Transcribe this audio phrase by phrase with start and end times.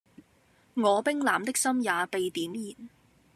[0.73, 2.89] 我冰冷的心也被點燃